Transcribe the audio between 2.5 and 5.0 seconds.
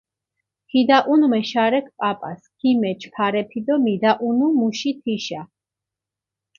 ქიმეჩჷ ფარეფი დო მიდაჸუნუ მუში